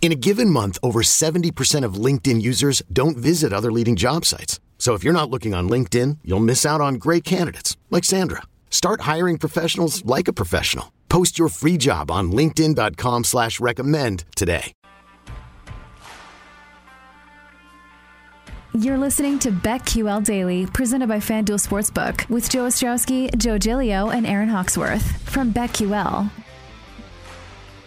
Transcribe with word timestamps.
In 0.00 0.12
a 0.12 0.14
given 0.14 0.50
month, 0.50 0.78
over 0.84 1.02
70% 1.02 1.84
of 1.84 1.94
LinkedIn 1.94 2.40
users 2.40 2.80
don't 2.92 3.16
visit 3.16 3.52
other 3.52 3.72
leading 3.72 3.96
job 3.96 4.24
sites. 4.24 4.60
So 4.78 4.94
if 4.94 5.02
you're 5.02 5.20
not 5.20 5.30
looking 5.30 5.52
on 5.52 5.68
LinkedIn, 5.68 6.18
you'll 6.22 6.38
miss 6.38 6.64
out 6.64 6.80
on 6.80 6.94
great 6.94 7.24
candidates 7.24 7.76
like 7.90 8.04
Sandra. 8.04 8.42
Start 8.70 9.00
hiring 9.00 9.36
professionals 9.36 10.04
like 10.04 10.28
a 10.28 10.32
professional. 10.32 10.92
Post 11.08 11.38
your 11.38 11.48
free 11.48 11.76
job 11.76 12.10
on 12.10 12.30
LinkedIn.com 12.30 13.24
slash 13.24 13.58
recommend 13.58 14.24
today. 14.36 14.72
You're 18.74 18.98
listening 18.98 19.38
to 19.38 19.50
BetQL 19.50 20.22
Daily, 20.22 20.66
presented 20.66 21.08
by 21.08 21.16
FanDuel 21.16 21.66
Sportsbook, 21.66 22.28
with 22.28 22.50
Joe 22.50 22.66
Ostrowski, 22.66 23.34
Joe 23.38 23.56
Giglio, 23.56 24.10
and 24.10 24.26
Aaron 24.26 24.50
Hawksworth 24.50 25.18
from 25.30 25.50
BetQL. 25.50 26.30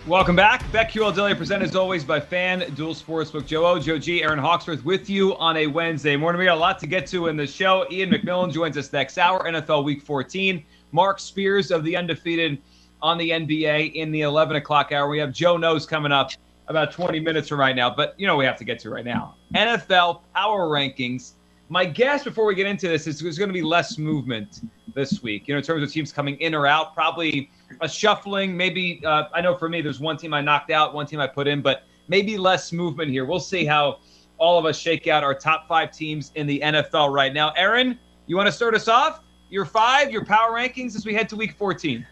Welcome 0.09 0.35
back. 0.35 0.63
BetQL 0.71 1.15
Daily, 1.15 1.35
presented 1.35 1.69
as 1.69 1.75
always 1.75 2.03
by 2.03 2.19
FanDuel 2.19 2.99
Sportsbook. 2.99 3.45
Joe 3.45 3.63
O, 3.67 3.77
Joe 3.77 3.99
G, 3.99 4.23
Aaron 4.23 4.39
Hawksworth 4.39 4.83
with 4.83 5.07
you 5.07 5.37
on 5.37 5.55
a 5.55 5.67
Wednesday 5.67 6.15
morning. 6.15 6.39
We 6.39 6.45
got 6.45 6.57
a 6.57 6.59
lot 6.59 6.79
to 6.79 6.87
get 6.87 7.05
to 7.09 7.27
in 7.27 7.37
the 7.37 7.45
show. 7.45 7.85
Ian 7.91 8.09
McMillan 8.09 8.51
joins 8.51 8.75
us 8.75 8.91
next 8.91 9.19
hour, 9.19 9.43
NFL 9.43 9.83
Week 9.83 10.01
14. 10.01 10.65
Marc 10.93 11.19
Spears 11.19 11.69
of 11.69 11.83
the 11.83 11.95
Undefeated 11.95 12.59
on 13.03 13.19
the 13.19 13.29
NBA 13.29 13.93
in 13.93 14.11
the 14.11 14.21
11 14.21 14.55
o'clock 14.55 14.91
hour. 14.91 15.07
We 15.09 15.19
have 15.19 15.31
Joe 15.31 15.57
Knows 15.57 15.85
coming 15.85 16.11
up 16.11 16.31
about 16.69 16.91
20 16.91 17.19
minutes 17.19 17.47
from 17.47 17.59
right 17.59 17.75
now, 17.75 17.93
but 17.93 18.15
you 18.17 18.25
know 18.25 18.35
we 18.35 18.45
have 18.45 18.57
to 18.57 18.65
get 18.65 18.79
to 18.79 18.89
right 18.89 19.05
now. 19.05 19.35
NFL 19.53 20.21
power 20.33 20.69
rankings. 20.69 21.33
My 21.69 21.85
guess 21.85 22.23
before 22.23 22.47
we 22.47 22.55
get 22.55 22.65
into 22.65 22.87
this 22.87 23.05
is 23.05 23.19
there's 23.19 23.37
going 23.37 23.49
to 23.49 23.53
be 23.53 23.61
less 23.61 23.99
movement 23.99 24.61
this 24.95 25.21
week. 25.21 25.47
You 25.47 25.53
know, 25.53 25.59
in 25.59 25.63
terms 25.63 25.83
of 25.83 25.91
teams 25.91 26.11
coming 26.11 26.35
in 26.37 26.55
or 26.55 26.65
out, 26.65 26.95
probably 26.95 27.51
a 27.81 27.89
shuffling. 27.89 28.55
Maybe 28.55 29.01
uh, 29.05 29.25
I 29.33 29.41
know 29.41 29.55
for 29.55 29.69
me, 29.69 29.81
there's 29.81 29.99
one 29.99 30.17
team 30.17 30.33
I 30.33 30.41
knocked 30.41 30.71
out, 30.71 30.93
one 30.93 31.05
team 31.05 31.19
I 31.19 31.27
put 31.27 31.47
in, 31.47 31.61
but 31.61 31.83
maybe 32.07 32.37
less 32.37 32.71
movement 32.71 33.11
here. 33.11 33.25
We'll 33.25 33.39
see 33.39 33.65
how 33.65 33.99
all 34.37 34.57
of 34.57 34.65
us 34.65 34.77
shake 34.77 35.07
out 35.07 35.23
our 35.23 35.33
top 35.33 35.67
five 35.67 35.91
teams 35.91 36.31
in 36.35 36.47
the 36.47 36.59
NFL 36.59 37.13
right 37.13 37.33
now. 37.33 37.51
Aaron, 37.55 37.99
you 38.25 38.35
want 38.35 38.47
to 38.47 38.51
start 38.51 38.73
us 38.73 38.87
off? 38.87 39.21
Your 39.49 39.65
five, 39.65 40.11
your 40.11 40.25
power 40.25 40.51
rankings 40.51 40.95
as 40.95 41.05
we 41.05 41.13
head 41.13 41.27
to 41.29 41.35
Week 41.35 41.53
14. 41.57 42.05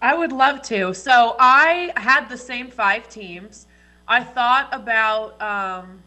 I 0.00 0.14
would 0.14 0.32
love 0.32 0.62
to. 0.62 0.92
So 0.92 1.36
I 1.38 1.92
had 1.96 2.28
the 2.28 2.36
same 2.36 2.70
five 2.70 3.08
teams. 3.08 3.66
I 4.08 4.22
thought 4.22 4.68
about 4.72 5.40
um, 5.40 6.02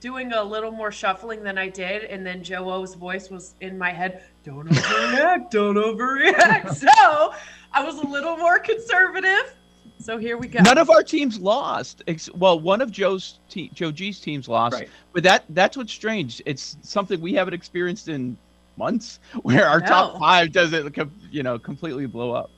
doing 0.00 0.32
a 0.32 0.42
little 0.42 0.70
more 0.70 0.90
shuffling 0.90 1.42
than 1.42 1.58
I 1.58 1.68
did, 1.68 2.04
and 2.04 2.26
then 2.26 2.42
Joe 2.42 2.70
O's 2.70 2.94
voice 2.94 3.30
was 3.30 3.54
in 3.60 3.78
my 3.78 3.90
head. 3.90 4.24
Don't 4.44 4.68
overreact. 4.68 5.50
don't 5.50 5.76
overreact. 5.76 6.74
so 6.98 7.32
I 7.74 7.82
was 7.82 7.98
a 7.98 8.06
little 8.06 8.36
more 8.36 8.58
conservative. 8.58 9.54
So 9.98 10.16
here 10.16 10.36
we 10.36 10.48
go. 10.48 10.60
None 10.60 10.78
of 10.78 10.90
our 10.90 11.02
teams 11.02 11.38
lost. 11.38 12.02
Well, 12.34 12.60
one 12.60 12.80
of 12.80 12.90
Joe's 12.90 13.40
te- 13.48 13.70
Joe 13.74 13.90
G's 13.90 14.20
teams 14.20 14.48
lost, 14.48 14.74
right. 14.74 14.88
but 15.12 15.22
that 15.24 15.44
that's 15.50 15.76
what's 15.76 15.92
strange. 15.92 16.42
It's 16.46 16.76
something 16.82 17.20
we 17.20 17.34
haven't 17.34 17.54
experienced 17.54 18.08
in 18.08 18.36
months, 18.76 19.18
where 19.42 19.66
our 19.66 19.80
top 19.80 20.18
five 20.18 20.52
doesn't, 20.52 20.96
you 21.30 21.42
know, 21.42 21.58
completely 21.58 22.06
blow 22.06 22.32
up. 22.32 22.50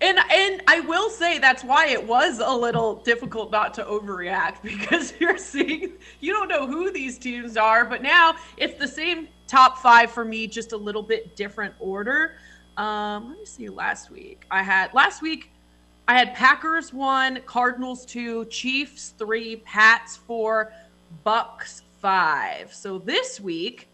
And 0.00 0.18
and 0.18 0.62
I 0.68 0.80
will 0.80 1.10
say 1.10 1.38
that's 1.38 1.64
why 1.64 1.88
it 1.88 2.06
was 2.06 2.38
a 2.38 2.54
little 2.54 2.96
difficult 2.96 3.50
not 3.50 3.74
to 3.74 3.84
overreact 3.84 4.62
because 4.62 5.14
you're 5.20 5.38
seeing 5.38 5.92
you 6.20 6.32
don't 6.32 6.48
know 6.48 6.66
who 6.66 6.90
these 6.90 7.18
teams 7.18 7.56
are, 7.56 7.84
but 7.84 8.02
now 8.02 8.36
it's 8.56 8.78
the 8.78 8.88
same 8.88 9.28
top 9.46 9.78
five 9.78 10.10
for 10.10 10.24
me, 10.24 10.46
just 10.46 10.72
a 10.72 10.76
little 10.76 11.02
bit 11.02 11.36
different 11.36 11.74
order. 11.78 12.36
Um, 12.76 13.28
let 13.30 13.38
me 13.38 13.44
see. 13.44 13.68
Last 13.68 14.10
week 14.10 14.44
I 14.50 14.62
had 14.62 14.92
last 14.94 15.22
week 15.22 15.50
I 16.08 16.18
had 16.18 16.34
Packers 16.34 16.92
one, 16.92 17.40
Cardinals 17.46 18.04
two, 18.04 18.44
Chiefs 18.46 19.14
three, 19.16 19.56
Pats 19.56 20.16
four, 20.16 20.72
Bucs 21.24 21.82
five. 22.00 22.72
So 22.72 22.98
this 22.98 23.40
week 23.40 23.88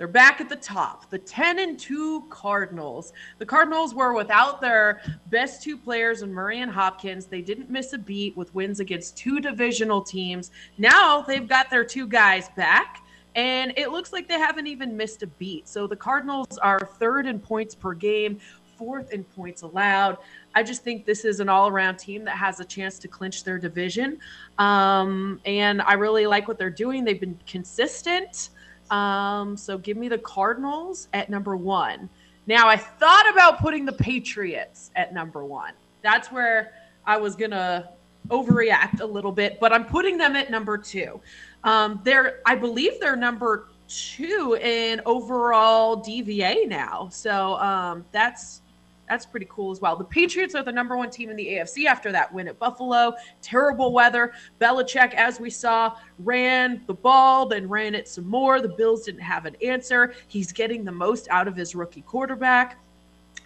they're 0.00 0.08
back 0.08 0.40
at 0.40 0.48
the 0.48 0.56
top. 0.56 1.10
The 1.10 1.18
10 1.18 1.58
and 1.58 1.78
2 1.78 2.22
Cardinals. 2.30 3.12
The 3.36 3.44
Cardinals 3.44 3.94
were 3.94 4.14
without 4.14 4.58
their 4.58 5.02
best 5.26 5.62
two 5.62 5.76
players 5.76 6.22
in 6.22 6.32
Murray 6.32 6.62
and 6.62 6.70
Hopkins. 6.72 7.26
They 7.26 7.42
didn't 7.42 7.68
miss 7.68 7.92
a 7.92 7.98
beat 7.98 8.34
with 8.34 8.54
wins 8.54 8.80
against 8.80 9.18
two 9.18 9.40
divisional 9.40 10.00
teams. 10.00 10.52
Now 10.78 11.20
they've 11.20 11.46
got 11.46 11.68
their 11.68 11.84
two 11.84 12.06
guys 12.06 12.48
back. 12.56 13.04
And 13.34 13.72
it 13.76 13.90
looks 13.90 14.12
like 14.12 14.28
they 14.28 14.38
haven't 14.38 14.66
even 14.66 14.96
missed 14.96 15.22
a 15.22 15.26
beat. 15.26 15.68
So 15.68 15.86
the 15.86 15.96
Cardinals 15.96 16.58
are 16.58 16.80
third 16.98 17.26
in 17.26 17.38
points 17.38 17.74
per 17.74 17.94
game, 17.94 18.38
fourth 18.76 19.12
in 19.12 19.24
points 19.24 19.62
allowed. 19.62 20.18
I 20.54 20.62
just 20.62 20.82
think 20.82 21.04
this 21.04 21.24
is 21.24 21.38
an 21.38 21.48
all 21.48 21.68
around 21.68 21.96
team 21.96 22.24
that 22.24 22.36
has 22.36 22.60
a 22.60 22.64
chance 22.64 22.98
to 23.00 23.08
clinch 23.08 23.44
their 23.44 23.58
division. 23.58 24.18
Um, 24.58 25.40
and 25.44 25.82
I 25.82 25.92
really 25.92 26.26
like 26.26 26.48
what 26.48 26.58
they're 26.58 26.70
doing. 26.70 27.04
They've 27.04 27.20
been 27.20 27.38
consistent. 27.46 28.50
Um, 28.90 29.56
so 29.56 29.78
give 29.78 29.96
me 29.96 30.08
the 30.08 30.18
Cardinals 30.18 31.08
at 31.12 31.30
number 31.30 31.56
one. 31.56 32.08
Now 32.46 32.68
I 32.68 32.76
thought 32.76 33.30
about 33.30 33.60
putting 33.60 33.84
the 33.84 33.92
Patriots 33.92 34.90
at 34.96 35.14
number 35.14 35.44
one. 35.44 35.74
That's 36.02 36.32
where 36.32 36.72
I 37.06 37.16
was 37.16 37.36
gonna 37.36 37.90
overreact 38.28 39.00
a 39.00 39.06
little 39.06 39.32
bit, 39.32 39.58
but 39.60 39.72
I'm 39.72 39.84
putting 39.84 40.16
them 40.16 40.36
at 40.36 40.50
number 40.50 40.76
two. 40.78 41.20
Um, 41.64 42.00
they're, 42.04 42.40
I 42.46 42.54
believe 42.54 43.00
they're 43.00 43.16
number 43.16 43.68
two 43.88 44.56
in 44.60 45.00
overall 45.04 46.02
DVOA 46.02 46.68
now. 46.68 47.08
So 47.10 47.56
um, 47.56 48.04
that's 48.12 48.62
that's 49.10 49.26
pretty 49.26 49.48
cool 49.50 49.72
as 49.72 49.80
well. 49.80 49.96
The 49.96 50.04
Patriots 50.04 50.54
are 50.54 50.62
the 50.62 50.70
number 50.70 50.96
one 50.96 51.10
team 51.10 51.30
in 51.30 51.36
the 51.36 51.44
AFC 51.44 51.86
after 51.86 52.12
that 52.12 52.32
win 52.32 52.46
at 52.46 52.60
Buffalo. 52.60 53.12
Terrible 53.42 53.92
weather. 53.92 54.32
Belichick, 54.60 55.14
as 55.14 55.40
we 55.40 55.50
saw, 55.50 55.96
ran 56.20 56.82
the 56.86 56.94
ball, 56.94 57.46
then 57.46 57.68
ran 57.68 57.96
it 57.96 58.06
some 58.06 58.28
more. 58.28 58.60
The 58.60 58.68
Bills 58.68 59.06
didn't 59.06 59.22
have 59.22 59.46
an 59.46 59.56
answer. 59.64 60.14
He's 60.28 60.52
getting 60.52 60.84
the 60.84 60.92
most 60.92 61.26
out 61.28 61.48
of 61.48 61.56
his 61.56 61.74
rookie 61.74 62.02
quarterback. 62.02 62.78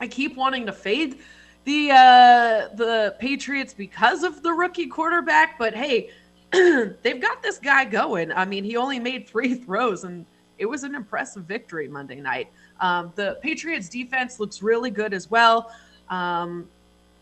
I 0.00 0.06
keep 0.06 0.36
wanting 0.36 0.66
to 0.66 0.72
fade 0.72 1.20
the 1.64 1.92
uh, 1.92 2.74
the 2.74 3.16
Patriots 3.18 3.72
because 3.72 4.22
of 4.22 4.42
the 4.42 4.52
rookie 4.52 4.86
quarterback, 4.86 5.58
but 5.58 5.74
hey, 5.74 6.10
they've 7.02 7.20
got 7.20 7.42
this 7.42 7.58
guy 7.58 7.84
going. 7.84 8.32
I 8.32 8.44
mean, 8.44 8.64
he 8.64 8.76
only 8.76 8.98
made 8.98 9.28
three 9.28 9.54
throws, 9.66 10.04
and 10.04 10.26
it 10.58 10.66
was 10.66 10.84
an 10.84 10.94
impressive 10.94 11.44
victory 11.44 11.88
Monday 11.88 12.20
night. 12.20 12.48
Um, 12.80 13.12
the 13.14 13.38
Patriots 13.42 13.88
defense 13.88 14.38
looks 14.40 14.62
really 14.62 14.90
good 14.90 15.14
as 15.14 15.30
well. 15.30 15.70
Um, 16.10 16.68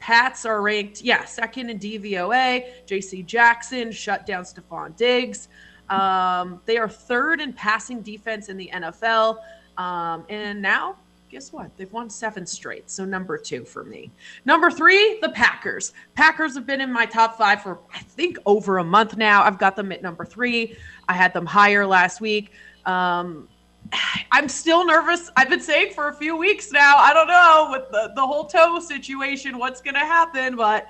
Pats 0.00 0.44
are 0.44 0.60
ranked, 0.60 1.03
yeah, 1.03 1.25
second 1.25 1.71
in 1.71 1.78
DVOA. 1.78 2.66
JC 2.86 3.24
Jackson 3.24 3.92
shut 3.92 4.27
down 4.27 4.42
Stefon 4.42 4.97
Diggs. 4.97 5.48
Um, 5.91 6.60
they 6.66 6.77
are 6.77 6.89
third 6.89 7.41
in 7.41 7.53
passing 7.53 8.03
defense 8.03 8.48
in 8.48 8.56
the 8.56 8.68
NFL. 8.72 9.39
Um, 9.78 10.24
and 10.28 10.60
now, 10.60 10.97
guess 11.32 11.50
what? 11.50 11.74
They've 11.78 11.92
won 11.92 12.10
seven 12.10 12.44
straight. 12.44 12.90
So, 12.90 13.06
number 13.06 13.38
two 13.38 13.64
for 13.64 13.84
me. 13.84 14.12
Number 14.44 14.70
three, 14.70 15.18
the 15.22 15.30
Packers. 15.30 15.94
Packers 16.14 16.54
have 16.54 16.66
been 16.66 16.82
in 16.82 16.92
my 16.92 17.06
top 17.06 17.38
five 17.38 17.62
for, 17.62 17.78
I 17.94 18.00
think, 18.00 18.36
over 18.44 18.78
a 18.78 18.84
month 18.84 19.16
now. 19.16 19.42
I've 19.42 19.58
got 19.58 19.74
them 19.74 19.90
at 19.92 20.02
number 20.02 20.26
three. 20.26 20.76
I 21.08 21.14
had 21.14 21.32
them 21.32 21.46
higher 21.46 21.86
last 21.86 22.20
week. 22.20 22.52
Um, 22.84 23.48
I'm 24.30 24.46
still 24.46 24.84
nervous. 24.84 25.30
I've 25.34 25.48
been 25.48 25.62
saying 25.62 25.94
for 25.94 26.08
a 26.08 26.14
few 26.14 26.36
weeks 26.36 26.70
now. 26.70 26.96
I 26.98 27.14
don't 27.14 27.28
know 27.28 27.68
with 27.70 27.90
the, 27.90 28.12
the 28.14 28.26
whole 28.26 28.44
toe 28.44 28.78
situation, 28.80 29.56
what's 29.56 29.80
going 29.80 29.94
to 29.94 30.00
happen, 30.00 30.54
but 30.54 30.86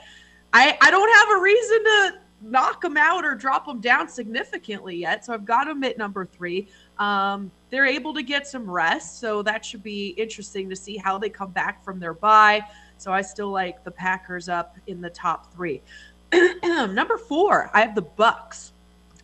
I, 0.53 0.77
I 0.81 0.91
don't 0.91 1.15
have 1.15 1.39
a 1.39 1.41
reason 1.41 1.85
to 1.85 2.19
knock 2.43 2.81
them 2.81 2.97
out 2.97 3.25
or 3.25 3.35
drop 3.35 3.67
them 3.67 3.81
down 3.81 4.09
significantly 4.09 4.97
yet. 4.97 5.25
So 5.25 5.33
I've 5.33 5.45
got 5.45 5.67
them 5.67 5.83
at 5.85 5.99
number 5.99 6.25
three. 6.25 6.69
Um, 6.99 7.51
they're 7.71 7.87
able 7.87 8.13
to 8.15 8.23
get 8.23 8.47
some 8.47 8.69
rest. 8.69 9.21
So 9.21 9.43
that 9.43 9.65
should 9.65 9.83
be 9.83 10.09
interesting 10.09 10.69
to 10.71 10.77
see 10.77 10.97
how 10.97 11.19
they 11.19 11.29
come 11.29 11.51
back 11.51 11.85
from 11.85 11.99
their 11.99 12.15
bye. 12.15 12.63
So 12.99 13.13
I 13.13 13.23
still 13.23 13.51
like 13.51 13.85
the 13.85 13.91
Packers 13.91 14.49
up 14.49 14.77
in 14.87 15.01
the 15.01 15.11
top 15.11 15.53
three. 15.53 15.83
Number 16.63 17.19
four, 17.19 17.71
I 17.75 17.81
have 17.81 17.95
the 17.95 18.03
Bucs 18.03 18.73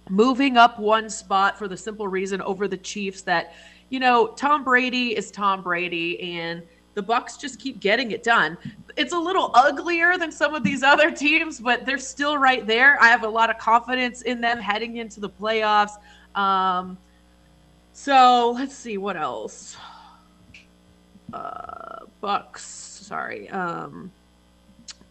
moving 0.09 0.57
up 0.57 0.79
one 0.79 1.11
spot 1.11 1.59
for 1.59 1.69
the 1.69 1.77
simple 1.77 2.09
reason 2.09 2.41
over 2.43 2.67
the 2.69 2.77
Chiefs 2.77 3.23
that, 3.23 3.55
you 3.91 4.01
know, 4.01 4.29
Tom 4.29 4.65
Brady 4.65 5.17
is 5.17 5.31
Tom 5.31 5.63
Brady 5.63 6.21
and 6.21 6.63
the 6.99 7.05
Bucs 7.05 7.39
just 7.39 7.61
keep 7.61 7.79
getting 7.79 8.11
it 8.11 8.25
done. 8.25 8.59
It's 8.97 9.13
a 9.13 9.19
little 9.19 9.53
uglier 9.55 10.19
than 10.19 10.33
some 10.33 10.53
of 10.53 10.65
these 10.65 10.83
other 10.83 11.13
teams, 11.13 11.61
but 11.61 11.87
they're 11.87 11.97
still 11.97 12.37
right 12.37 12.67
there. 12.67 13.01
I 13.01 13.07
have 13.07 13.23
a 13.23 13.29
lot 13.29 13.51
of 13.51 13.59
confidence 13.59 14.23
in 14.23 14.41
them 14.41 14.59
heading 14.59 14.97
into 14.97 15.21
the 15.21 15.31
playoffs. 15.31 15.93
Um, 16.35 16.99
so 17.93 18.51
let's 18.51 18.75
see 18.75 18.99
what 18.99 19.17
else. 19.17 19.77
Uh, 21.33 22.01
Bucs, 22.21 22.59
sorry. 22.59 23.49
Um, 23.51 24.11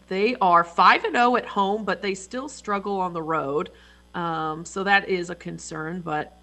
they 0.08 0.36
are 0.42 0.62
five 0.62 1.04
and 1.04 1.14
zero 1.14 1.30
oh 1.30 1.36
at 1.36 1.46
home, 1.46 1.86
but 1.86 2.02
they 2.02 2.14
still 2.14 2.50
struggle 2.50 3.00
on 3.00 3.14
the 3.14 3.22
road. 3.22 3.70
Um, 4.14 4.66
so 4.66 4.84
that 4.84 5.08
is 5.08 5.30
a 5.30 5.34
concern, 5.34 6.02
but 6.02 6.38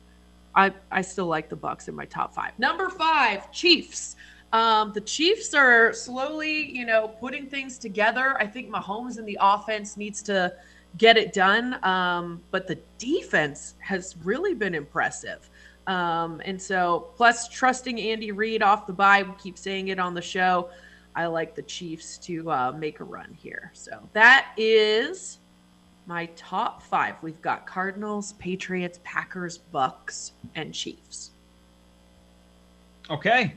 I 0.56 0.74
I 0.90 1.02
still 1.02 1.28
like 1.28 1.50
the 1.50 1.58
Bucs 1.58 1.88
in 1.88 1.96
my 1.96 2.06
top 2.06 2.34
five. 2.34 2.58
Number 2.58 2.90
five, 2.90 3.52
Chiefs. 3.52 4.16
Um, 4.56 4.94
the 4.94 5.02
Chiefs 5.02 5.54
are 5.54 5.92
slowly, 5.92 6.72
you 6.72 6.86
know, 6.86 7.10
putting 7.10 7.48
things 7.48 7.78
together. 7.78 8.38
I 8.40 8.48
think 8.48 8.70
Mahomes 8.70 9.20
in 9.20 9.26
the 9.26 9.38
offense 9.42 9.98
needs 9.98 10.22
to 10.24 10.54
get 10.98 11.18
it 11.18 11.34
done, 11.34 11.78
um, 11.84 12.42
but 12.52 12.66
the 12.66 12.80
defense 12.98 13.74
has 13.80 14.16
really 14.24 14.54
been 14.54 14.74
impressive. 14.74 15.50
Um, 15.88 16.42
and 16.46 16.60
so, 16.60 17.10
plus 17.18 17.50
trusting 17.50 18.00
Andy 18.00 18.32
Reid 18.32 18.64
off 18.64 18.88
the 18.88 18.94
bye, 18.94 19.24
we 19.24 19.34
keep 19.38 19.58
saying 19.58 19.90
it 19.90 20.00
on 20.00 20.14
the 20.14 20.22
show. 20.22 20.70
I 21.18 21.26
like 21.26 21.54
the 21.54 21.64
Chiefs 21.64 22.18
to 22.20 22.50
uh, 22.50 22.72
make 22.72 23.02
a 23.02 23.04
run 23.04 23.36
here. 23.38 23.72
So 23.74 24.08
that 24.14 24.54
is 24.56 25.40
my 26.08 26.28
top 26.38 26.82
five. 26.82 27.16
We've 27.22 27.42
got 27.42 27.68
Cardinals, 27.68 28.32
Patriots, 28.40 29.02
Packers, 29.04 29.60
Bucs, 29.74 30.32
and 30.56 30.74
Chiefs. 30.74 31.32
Okay. 33.10 33.54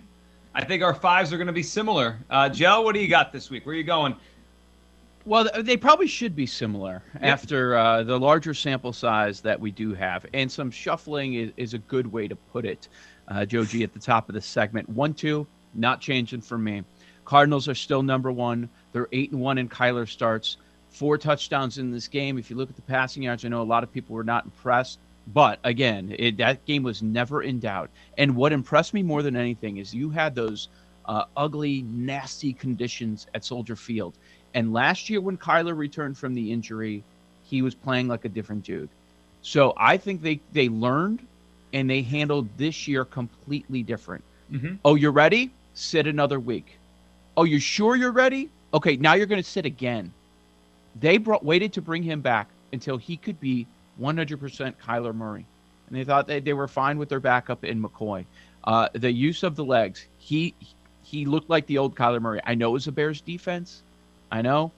I 0.59 0.65
think 0.65 0.83
our 0.83 0.93
fives 0.93 1.33
are 1.33 1.37
going 1.37 1.47
to 1.47 1.53
be 1.53 1.63
similar. 1.63 2.19
Uh, 2.29 2.49
Joe, 2.49 2.81
what 2.81 2.93
do 2.93 3.01
you 3.01 3.07
got 3.07 3.33
this 3.33 3.49
week? 3.49 3.65
Where 3.65 3.77
are 3.77 3.79
you 3.79 3.85
going? 3.85 4.17
Well, 5.25 5.49
they 5.61 5.77
probably 5.77 6.09
should 6.09 6.35
be 6.35 6.47
similar 6.47 7.01
yep. 7.15 7.23
after 7.23 7.77
uh, 7.77 8.03
the 8.03 8.19
larger 8.19 8.53
sample 8.55 8.93
size 8.93 9.41
that 9.43 9.61
we 9.61 9.71
do 9.71 9.95
have. 9.95 10.27
And 10.35 10.51
some 10.51 10.73
shuffling 10.73 11.35
is, 11.35 11.53
is 11.57 11.75
a 11.75 11.79
good 11.79 12.11
way 12.11 12.27
to 12.27 12.35
put 12.35 12.65
it. 12.65 12.89
Uh, 13.29 13.45
Joe 13.45 13.65
G 13.65 13.85
at 13.85 13.93
the 13.93 14.01
top 14.01 14.29
of 14.29 14.35
the 14.35 14.41
segment. 14.41 14.89
1 14.89 15.15
2, 15.15 15.47
not 15.75 16.01
changing 16.01 16.41
for 16.41 16.59
me. 16.59 16.83
Cardinals 17.25 17.69
are 17.69 17.75
still 17.77 18.03
number 18.03 18.33
one. 18.33 18.69
They're 18.91 19.09
8 19.13 19.31
and 19.31 19.41
1 19.41 19.59
in 19.59 19.69
Kyler 19.69 20.09
starts. 20.09 20.57
Four 20.89 21.19
touchdowns 21.19 21.79
in 21.79 21.93
this 21.93 22.09
game. 22.09 22.37
If 22.37 22.51
you 22.51 22.57
look 22.57 22.69
at 22.69 22.75
the 22.75 22.83
passing 22.83 23.23
yards, 23.23 23.45
I 23.45 23.49
know 23.49 23.63
a 23.63 23.63
lot 23.63 23.85
of 23.85 23.93
people 23.93 24.17
were 24.17 24.25
not 24.25 24.45
impressed. 24.45 24.99
But 25.33 25.59
again, 25.65 26.15
it, 26.19 26.37
that 26.39 26.65
game 26.65 26.83
was 26.83 27.03
never 27.03 27.43
in 27.43 27.61
doubt. 27.61 27.91
And 28.17 28.35
what 28.35 28.53
impressed 28.53 28.95
me 28.95 29.03
more 29.03 29.23
than 29.23 29.37
anything 29.37 29.77
is 29.77 29.95
you 29.95 30.09
had 30.11 30.35
those 30.35 30.69
uh, 31.05 31.25
ugly, 31.37 31.83
nasty 31.83 32.53
conditions 32.53 33.27
at 33.35 33.45
Soldier 33.45 33.77
Field. 33.77 34.15
And 34.55 34.73
last 34.73 35.11
year, 35.11 35.21
when 35.21 35.37
Kyler 35.37 35.77
returned 35.77 36.17
from 36.17 36.35
the 36.35 36.51
injury, 36.51 37.03
he 37.45 37.63
was 37.63 37.75
playing 37.75 38.09
like 38.09 38.25
a 38.25 38.29
different 38.29 38.65
dude. 38.65 38.89
So 39.43 39.75
I 39.77 39.97
think 39.97 40.23
they 40.23 40.41
they 40.53 40.69
learned 40.69 41.27
and 41.73 41.89
they 41.89 42.03
handled 42.03 42.49
this 42.57 42.89
year 42.89 43.05
completely 43.05 43.83
different. 43.83 44.25
Mm-hmm. 44.51 44.77
Oh, 44.85 44.95
you're 44.95 45.13
ready? 45.13 45.51
Sit 45.75 46.07
another 46.07 46.41
week. 46.41 46.79
Oh, 47.37 47.45
you're 47.45 47.61
sure 47.61 47.97
you're 47.97 48.11
ready? 48.13 48.49
Okay, 48.75 48.97
now 48.97 49.15
you're 49.15 49.27
going 49.27 49.43
to 49.43 49.49
sit 49.49 49.65
again. 49.65 50.13
They 51.01 51.19
brought, 51.19 51.45
waited 51.45 51.73
to 51.75 51.83
bring 51.83 52.03
him 52.03 52.21
back 52.21 52.49
until 52.73 52.97
he 52.97 53.17
could 53.17 53.39
be 53.41 53.67
100% 54.01 54.75
Kyler 54.77 55.15
Murray. 55.15 55.47
And 55.89 55.97
they 55.99 56.05
thought 56.05 56.27
they, 56.27 56.41
they 56.41 56.53
were 56.53 56.69
fine 56.69 56.99
with 56.99 57.09
their 57.09 57.21
backup 57.21 57.65
in 57.65 57.83
McCoy. 57.83 58.25
Uh, 58.65 58.89
the 58.93 59.11
use 59.11 59.43
of 59.43 59.57
the 59.57 59.65
legs, 59.65 60.07
he 60.19 60.55
he 61.03 61.25
looked 61.25 61.49
like 61.49 61.67
the 61.67 61.79
old 61.79 61.95
Kyler 61.95 62.21
Murray. 62.21 62.41
I 62.45 62.55
know 62.55 62.69
it 62.69 62.73
was 62.73 62.87
a 62.87 62.93
Bears 62.93 63.23
defense, 63.23 63.83
I 64.31 64.43
know, 64.43 64.73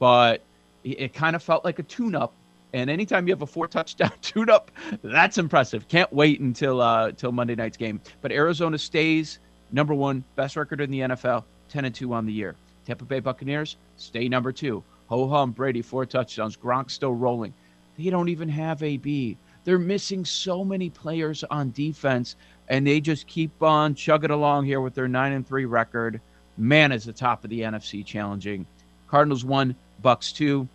but 0.00 0.42
it, 0.82 1.00
it 1.00 1.14
kind 1.14 1.36
of 1.36 1.42
felt 1.42 1.64
like 1.64 1.78
a 1.78 1.84
tune-up. 1.84 2.32
And 2.72 2.90
anytime 2.90 3.28
you 3.28 3.32
have 3.32 3.42
a 3.42 3.46
four 3.46 3.68
touchdown 3.68 4.10
tune-up, 4.22 4.72
that's 5.02 5.38
impressive. 5.38 5.86
Can't 5.86 6.12
wait 6.12 6.40
until 6.40 6.80
uh, 6.80 7.08
until 7.08 7.30
Monday 7.30 7.54
night's 7.54 7.76
game. 7.76 8.00
But 8.20 8.32
Arizona 8.32 8.78
stays 8.78 9.38
number 9.70 9.94
one, 9.94 10.24
best 10.34 10.56
record 10.56 10.80
in 10.80 10.90
the 10.90 11.00
NFL, 11.00 11.44
ten 11.68 11.84
and 11.84 11.94
two 11.94 12.12
on 12.12 12.26
the 12.26 12.32
year. 12.32 12.56
Tampa 12.84 13.04
Bay 13.04 13.20
Buccaneers 13.20 13.76
stay 13.96 14.28
number 14.28 14.52
two. 14.52 14.82
Ho 15.08 15.28
hum 15.28 15.52
Brady 15.52 15.82
four 15.82 16.04
touchdowns. 16.04 16.56
Gronk 16.56 16.90
still 16.90 17.14
rolling. 17.14 17.54
They 17.98 18.10
don't 18.10 18.28
even 18.28 18.48
have 18.48 18.82
AB. 18.82 19.36
They're 19.64 19.78
missing 19.78 20.24
so 20.24 20.64
many 20.64 20.90
players 20.90 21.44
on 21.44 21.72
defense, 21.72 22.36
and 22.68 22.86
they 22.86 23.00
just 23.00 23.26
keep 23.26 23.62
on 23.62 23.94
chugging 23.94 24.30
along 24.30 24.64
here 24.64 24.80
with 24.80 24.94
their 24.94 25.08
nine 25.08 25.32
and 25.32 25.46
three 25.46 25.64
record. 25.64 26.20
Man, 26.56 26.92
is 26.92 27.04
the 27.04 27.12
top 27.12 27.44
of 27.44 27.50
the 27.50 27.60
NFC 27.60 28.04
challenging. 28.04 28.66
Cardinals 29.08 29.44
one, 29.44 29.74
Bucs 30.02 30.34
two, 30.34 30.68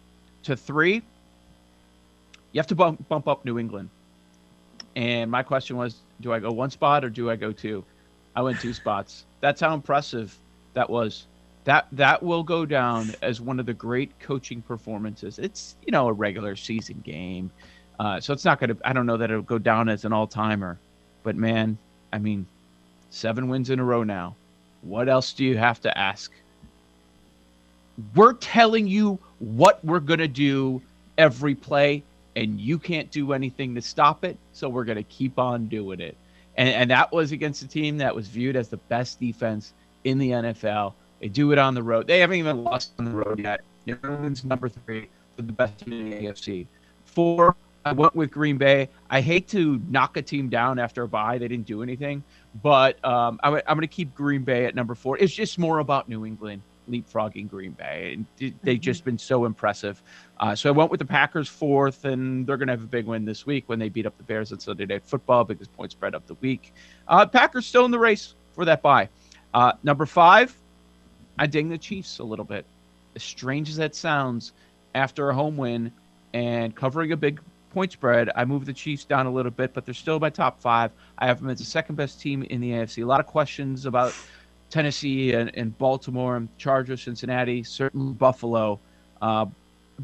to 0.43 0.55
three. 0.55 1.01
You 2.51 2.59
have 2.59 2.67
to 2.67 2.75
bump 2.75 3.07
bump 3.07 3.27
up 3.27 3.45
New 3.45 3.57
England. 3.57 3.89
And 4.95 5.31
my 5.31 5.41
question 5.41 5.77
was, 5.77 5.95
do 6.19 6.33
I 6.33 6.39
go 6.39 6.51
one 6.51 6.69
spot 6.69 7.05
or 7.05 7.09
do 7.09 7.29
I 7.29 7.35
go 7.37 7.51
two? 7.51 7.85
I 8.35 8.41
went 8.41 8.59
two 8.59 8.73
spots. 8.81 9.25
That's 9.39 9.61
how 9.61 9.73
impressive 9.73 10.37
that 10.73 10.89
was 10.89 11.27
that 11.63 11.87
that 11.91 12.23
will 12.23 12.43
go 12.43 12.65
down 12.65 13.13
as 13.21 13.39
one 13.39 13.59
of 13.59 13.65
the 13.65 13.73
great 13.73 14.17
coaching 14.19 14.61
performances. 14.61 15.39
It's 15.39 15.75
you 15.85 15.91
know 15.91 16.07
a 16.07 16.13
regular 16.13 16.55
season 16.55 17.01
game, 17.03 17.51
uh, 17.99 18.19
so 18.19 18.33
it's 18.33 18.45
not 18.45 18.59
going 18.59 18.75
to. 18.75 18.77
I 18.87 18.93
don't 18.93 19.05
know 19.05 19.17
that 19.17 19.29
it'll 19.29 19.43
go 19.43 19.59
down 19.59 19.89
as 19.89 20.05
an 20.05 20.13
all 20.13 20.27
timer, 20.27 20.79
but 21.23 21.35
man, 21.35 21.77
I 22.11 22.17
mean, 22.17 22.45
seven 23.11 23.47
wins 23.47 23.69
in 23.69 23.79
a 23.79 23.83
row 23.83 24.03
now. 24.03 24.35
What 24.81 25.07
else 25.07 25.33
do 25.33 25.45
you 25.45 25.57
have 25.57 25.79
to 25.81 25.95
ask? 25.95 26.31
We're 28.15 28.33
telling 28.33 28.87
you 28.87 29.19
what 29.39 29.83
we're 29.85 29.99
going 29.99 30.19
to 30.19 30.27
do 30.27 30.81
every 31.17 31.53
play, 31.53 32.01
and 32.35 32.59
you 32.59 32.79
can't 32.79 33.11
do 33.11 33.33
anything 33.33 33.75
to 33.75 33.81
stop 33.81 34.23
it. 34.23 34.37
So 34.53 34.67
we're 34.69 34.85
going 34.85 34.97
to 34.97 35.03
keep 35.03 35.37
on 35.37 35.67
doing 35.67 35.99
it. 35.99 36.17
And, 36.57 36.69
and 36.69 36.91
that 36.91 37.11
was 37.11 37.31
against 37.31 37.61
a 37.61 37.67
team 37.67 37.99
that 37.99 38.15
was 38.15 38.27
viewed 38.27 38.55
as 38.55 38.69
the 38.69 38.77
best 38.77 39.19
defense 39.19 39.73
in 40.03 40.17
the 40.17 40.31
NFL 40.31 40.93
they 41.21 41.29
do 41.29 41.51
it 41.51 41.57
on 41.57 41.75
the 41.75 41.83
road. 41.83 42.07
They 42.07 42.19
haven't 42.19 42.37
even 42.37 42.63
lost 42.63 42.93
on 42.99 43.05
the 43.05 43.11
road 43.11 43.39
yet. 43.39 43.61
New 43.85 43.97
England's 44.03 44.43
number 44.43 44.67
three 44.67 45.07
for 45.35 45.43
the 45.43 45.53
best 45.53 45.79
team 45.79 45.93
in 45.93 46.09
the 46.09 46.27
AFC. 46.27 46.67
Four, 47.05 47.55
I 47.85 47.93
went 47.93 48.15
with 48.15 48.31
Green 48.31 48.57
Bay. 48.57 48.89
I 49.09 49.21
hate 49.21 49.47
to 49.49 49.81
knock 49.87 50.17
a 50.17 50.21
team 50.21 50.49
down 50.49 50.79
after 50.79 51.03
a 51.03 51.07
bye. 51.07 51.37
They 51.37 51.47
didn't 51.47 51.67
do 51.67 51.83
anything, 51.83 52.23
but 52.61 53.03
um, 53.05 53.39
I'm, 53.43 53.53
I'm 53.55 53.77
going 53.77 53.81
to 53.81 53.87
keep 53.87 54.13
Green 54.15 54.43
Bay 54.43 54.65
at 54.65 54.75
number 54.75 54.95
four. 54.95 55.17
It's 55.17 55.33
just 55.33 55.57
more 55.59 55.79
about 55.79 56.09
New 56.09 56.25
England 56.25 56.63
leapfrogging 56.89 57.49
Green 57.49 57.71
Bay. 57.71 58.13
and 58.15 58.25
They've 58.37 58.53
mm-hmm. 58.53 58.81
just 58.81 59.05
been 59.05 59.17
so 59.17 59.45
impressive. 59.45 60.01
Uh, 60.39 60.55
so 60.55 60.69
I 60.69 60.71
went 60.71 60.91
with 60.91 60.99
the 60.99 61.05
Packers 61.05 61.47
fourth, 61.47 62.05
and 62.05 62.45
they're 62.45 62.57
going 62.57 62.67
to 62.67 62.73
have 62.73 62.83
a 62.83 62.87
big 62.87 63.05
win 63.05 63.25
this 63.25 63.45
week 63.45 63.63
when 63.67 63.79
they 63.79 63.89
beat 63.89 64.05
up 64.05 64.17
the 64.17 64.23
Bears 64.23 64.51
on 64.51 64.59
Sunday 64.59 64.85
Night 64.85 65.03
Football, 65.05 65.43
biggest 65.43 65.71
point 65.73 65.91
spread 65.91 66.15
of 66.15 66.25
the 66.27 66.35
week. 66.35 66.73
Uh, 67.07 67.25
Packers 67.25 67.65
still 67.65 67.85
in 67.85 67.91
the 67.91 67.99
race 67.99 68.35
for 68.53 68.65
that 68.65 68.81
bye. 68.81 69.09
Uh, 69.53 69.73
number 69.83 70.05
five, 70.05 70.55
I 71.37 71.47
ding 71.47 71.69
the 71.69 71.77
Chiefs 71.77 72.19
a 72.19 72.23
little 72.23 72.45
bit. 72.45 72.65
As 73.15 73.23
strange 73.23 73.69
as 73.69 73.77
that 73.77 73.95
sounds, 73.95 74.53
after 74.95 75.29
a 75.29 75.33
home 75.33 75.57
win 75.57 75.91
and 76.33 76.75
covering 76.75 77.11
a 77.11 77.17
big 77.17 77.41
point 77.73 77.91
spread, 77.91 78.29
I 78.35 78.45
move 78.45 78.65
the 78.65 78.73
Chiefs 78.73 79.05
down 79.05 79.25
a 79.25 79.31
little 79.31 79.51
bit, 79.51 79.73
but 79.73 79.85
they're 79.85 79.93
still 79.93 80.19
my 80.19 80.29
top 80.29 80.61
five. 80.61 80.91
I 81.17 81.27
have 81.27 81.41
them 81.41 81.49
as 81.49 81.59
the 81.59 81.65
second 81.65 81.95
best 81.95 82.21
team 82.21 82.43
in 82.43 82.61
the 82.61 82.71
AFC. 82.71 83.03
A 83.03 83.05
lot 83.05 83.19
of 83.19 83.27
questions 83.27 83.85
about 83.85 84.13
Tennessee 84.69 85.33
and, 85.33 85.51
and 85.55 85.77
Baltimore 85.77 86.37
and 86.37 86.49
Chargers, 86.57 87.03
Cincinnati, 87.03 87.63
certainly 87.63 88.13
Buffalo. 88.13 88.79
Uh, 89.21 89.45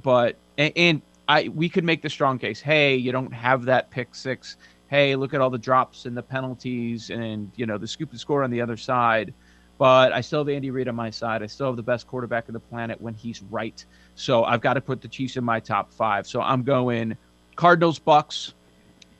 but 0.03 0.35
and, 0.57 0.73
and 0.75 1.01
I 1.27 1.49
we 1.49 1.69
could 1.69 1.83
make 1.83 2.01
the 2.01 2.09
strong 2.09 2.37
case. 2.37 2.59
Hey, 2.61 2.95
you 2.95 3.11
don't 3.11 3.33
have 3.33 3.65
that 3.65 3.89
pick 3.89 4.13
six. 4.13 4.57
Hey, 4.89 5.15
look 5.15 5.33
at 5.33 5.41
all 5.41 5.49
the 5.49 5.57
drops 5.57 6.05
and 6.05 6.15
the 6.15 6.21
penalties 6.21 7.09
and 7.09 7.51
you 7.55 7.65
know 7.65 7.77
the 7.77 7.87
scoop 7.87 8.11
and 8.11 8.19
score 8.19 8.43
on 8.43 8.51
the 8.51 8.61
other 8.61 8.77
side. 8.77 9.33
But 9.77 10.11
I 10.11 10.21
still 10.21 10.39
have 10.39 10.49
Andy 10.49 10.71
Reid 10.71 10.87
on 10.87 10.95
my 10.95 11.09
side. 11.09 11.43
I 11.43 11.45
still 11.45 11.67
have 11.67 11.75
the 11.75 11.83
best 11.83 12.07
quarterback 12.07 12.45
on 12.49 12.53
the 12.53 12.59
planet 12.59 12.99
when 12.99 13.13
he's 13.13 13.43
right. 13.43 13.83
So 14.15 14.43
I've 14.43 14.61
got 14.61 14.73
to 14.73 14.81
put 14.81 15.01
the 15.01 15.07
Chiefs 15.07 15.37
in 15.37 15.43
my 15.43 15.59
top 15.59 15.93
five. 15.93 16.25
So 16.25 16.41
I'm 16.41 16.63
going 16.63 17.15
Cardinals, 17.55 17.99
Bucs, 17.99 18.53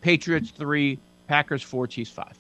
Patriots 0.02 0.52
three, 0.52 1.00
Packers 1.28 1.62
four, 1.62 1.86
Chiefs 1.86 2.12
five. 2.12 2.38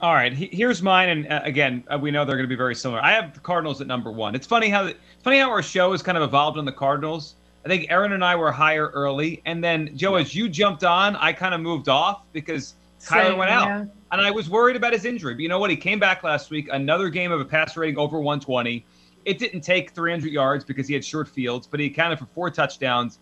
All 0.00 0.12
right, 0.12 0.32
here's 0.32 0.82
mine, 0.82 1.08
and 1.08 1.32
uh, 1.32 1.40
again, 1.44 1.84
uh, 1.88 1.96
we 1.96 2.10
know 2.10 2.24
they're 2.24 2.36
going 2.36 2.48
to 2.48 2.52
be 2.52 2.56
very 2.56 2.74
similar. 2.74 3.00
I 3.00 3.12
have 3.12 3.32
the 3.32 3.40
Cardinals 3.40 3.80
at 3.80 3.86
number 3.86 4.10
one. 4.10 4.34
It's 4.34 4.46
funny 4.46 4.68
how 4.68 4.86
it's 4.86 4.98
funny 5.22 5.38
how 5.38 5.50
our 5.50 5.62
show 5.62 5.92
has 5.92 6.02
kind 6.02 6.18
of 6.18 6.24
evolved 6.24 6.58
on 6.58 6.64
the 6.64 6.72
Cardinals. 6.72 7.36
I 7.64 7.68
think 7.68 7.86
Aaron 7.90 8.12
and 8.12 8.22
I 8.22 8.36
were 8.36 8.52
higher 8.52 8.88
early, 8.88 9.40
and 9.46 9.64
then 9.64 9.96
Joe, 9.96 10.16
as 10.16 10.34
you 10.34 10.48
jumped 10.48 10.84
on, 10.84 11.16
I 11.16 11.32
kind 11.32 11.54
of 11.54 11.60
moved 11.60 11.88
off 11.88 12.22
because 12.32 12.74
Kyler 13.04 13.36
went 13.36 13.50
out. 13.50 13.66
Yeah. 13.66 13.84
And 14.12 14.20
I 14.20 14.30
was 14.30 14.48
worried 14.48 14.76
about 14.76 14.92
his 14.92 15.04
injury. 15.04 15.34
But 15.34 15.40
you 15.40 15.48
know 15.48 15.58
what? 15.58 15.70
He 15.70 15.76
came 15.76 15.98
back 15.98 16.22
last 16.22 16.50
week, 16.50 16.68
another 16.72 17.08
game 17.08 17.32
of 17.32 17.40
a 17.40 17.44
passer 17.44 17.80
rating 17.80 17.98
over 17.98 18.18
120. 18.18 18.84
It 19.24 19.38
didn't 19.38 19.62
take 19.62 19.90
300 19.90 20.30
yards 20.30 20.64
because 20.64 20.86
he 20.86 20.94
had 20.94 21.04
short 21.04 21.28
fields, 21.28 21.66
but 21.66 21.80
he 21.80 21.86
accounted 21.86 22.18
for 22.18 22.26
four 22.26 22.50
touchdowns. 22.50 23.18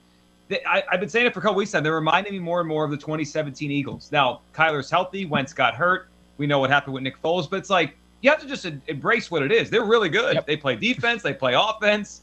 I, 0.66 0.82
have 0.90 1.00
been 1.00 1.08
saying 1.08 1.26
it 1.26 1.32
for 1.32 1.38
a 1.38 1.42
couple 1.42 1.56
weeks 1.56 1.72
now. 1.72 1.80
They're 1.80 1.94
reminding 1.94 2.32
me 2.32 2.38
more 2.38 2.60
and 2.60 2.68
more 2.68 2.84
of 2.84 2.90
the 2.90 2.96
2017 2.96 3.70
Eagles. 3.70 4.10
Now, 4.12 4.40
Kyler's 4.52 4.90
healthy. 4.90 5.24
Wentz 5.24 5.52
got 5.52 5.74
hurt. 5.74 6.08
We 6.36 6.46
know 6.46 6.58
what 6.58 6.68
happened 6.70 6.94
with 6.94 7.02
Nick 7.02 7.20
Foles, 7.22 7.48
but 7.48 7.56
it's 7.56 7.70
like 7.70 7.96
you 8.20 8.30
have 8.30 8.40
to 8.40 8.46
just 8.46 8.66
embrace 8.88 9.30
what 9.30 9.42
it 9.42 9.52
is. 9.52 9.70
They're 9.70 9.84
really 9.84 10.08
good. 10.08 10.34
Yep. 10.34 10.46
They 10.46 10.56
play 10.56 10.76
defense. 10.76 11.22
They 11.22 11.32
play 11.32 11.54
offense. 11.54 12.22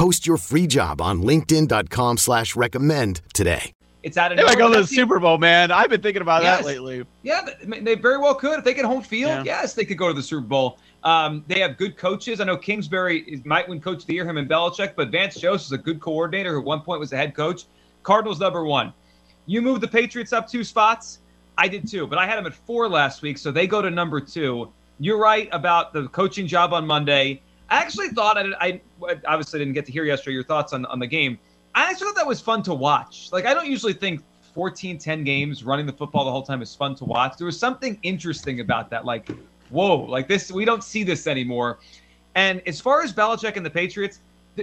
Post 0.00 0.26
your 0.26 0.38
free 0.38 0.66
job 0.66 1.02
on 1.02 1.20
linkedin.com 1.20 2.16
slash 2.16 2.56
recommend 2.56 3.20
today. 3.34 3.70
It's 4.02 4.16
out 4.16 4.32
of 4.32 4.38
They 4.38 4.44
might 4.44 4.56
go 4.56 4.72
to 4.72 4.80
the 4.80 4.86
Super 4.86 5.20
Bowl, 5.20 5.36
man. 5.36 5.70
I've 5.70 5.90
been 5.90 6.00
thinking 6.00 6.22
about 6.22 6.42
yes. 6.42 6.60
that 6.60 6.64
lately. 6.64 7.04
Yeah, 7.22 7.46
they 7.66 7.96
very 7.96 8.16
well 8.16 8.34
could. 8.34 8.58
If 8.58 8.64
they 8.64 8.72
get 8.72 8.86
home 8.86 9.02
field, 9.02 9.44
yeah. 9.44 9.60
yes, 9.60 9.74
they 9.74 9.84
could 9.84 9.98
go 9.98 10.08
to 10.08 10.14
the 10.14 10.22
Super 10.22 10.46
Bowl. 10.46 10.78
Um, 11.04 11.44
they 11.48 11.60
have 11.60 11.76
good 11.76 11.98
coaches. 11.98 12.40
I 12.40 12.44
know 12.44 12.56
Kingsbury 12.56 13.42
might 13.44 13.68
win 13.68 13.78
Coach 13.78 14.00
of 14.00 14.06
the 14.06 14.14
Year, 14.14 14.26
him 14.26 14.38
and 14.38 14.48
Belichick, 14.48 14.94
but 14.96 15.10
Vance 15.10 15.38
Joseph 15.38 15.66
is 15.66 15.72
a 15.72 15.76
good 15.76 16.00
coordinator 16.00 16.54
who 16.54 16.60
at 16.60 16.64
one 16.64 16.80
point 16.80 16.98
was 16.98 17.10
the 17.10 17.18
head 17.18 17.34
coach. 17.34 17.64
Cardinals 18.02 18.40
number 18.40 18.64
one. 18.64 18.94
You 19.44 19.60
moved 19.60 19.82
the 19.82 19.88
Patriots 19.88 20.32
up 20.32 20.48
two 20.48 20.64
spots. 20.64 21.18
I 21.58 21.68
did 21.68 21.86
too, 21.86 22.06
but 22.06 22.18
I 22.18 22.26
had 22.26 22.38
them 22.38 22.46
at 22.46 22.54
four 22.54 22.88
last 22.88 23.20
week, 23.20 23.36
so 23.36 23.52
they 23.52 23.66
go 23.66 23.82
to 23.82 23.90
number 23.90 24.18
two. 24.18 24.72
You're 24.98 25.18
right 25.18 25.50
about 25.52 25.92
the 25.92 26.08
coaching 26.08 26.46
job 26.46 26.72
on 26.72 26.86
Monday. 26.86 27.42
I 27.70 27.78
actually 27.78 28.08
thought 28.08 28.36
I, 28.38 28.52
I 28.60 28.80
obviously 29.26 29.58
didn't 29.58 29.74
get 29.74 29.86
to 29.86 29.92
hear 29.92 30.04
yesterday 30.04 30.34
your 30.34 30.44
thoughts 30.44 30.72
on, 30.72 30.84
on 30.86 30.98
the 30.98 31.06
game. 31.06 31.38
I 31.74 31.88
actually 31.90 32.08
thought 32.08 32.16
that 32.16 32.26
was 32.26 32.40
fun 32.40 32.62
to 32.64 32.74
watch. 32.74 33.30
Like 33.32 33.46
I 33.46 33.54
don't 33.54 33.68
usually 33.68 33.92
think 33.92 34.22
14, 34.54 34.98
10 34.98 35.24
games 35.24 35.64
running 35.64 35.86
the 35.86 35.92
football 35.92 36.24
the 36.24 36.30
whole 36.30 36.42
time 36.42 36.62
is 36.62 36.74
fun 36.74 36.94
to 36.96 37.04
watch. 37.04 37.36
There 37.36 37.46
was 37.46 37.58
something 37.58 37.98
interesting 38.02 38.60
about 38.60 38.90
that. 38.90 39.04
Like, 39.04 39.30
whoa, 39.70 39.98
like 39.98 40.26
this, 40.26 40.50
we 40.50 40.64
don't 40.64 40.82
see 40.82 41.04
this 41.04 41.26
anymore. 41.26 41.78
And 42.34 42.62
as 42.66 42.80
far 42.80 43.02
as 43.02 43.12
Belichick 43.12 43.56
and 43.56 43.64
the 43.64 43.70
Patriots, 43.70 44.20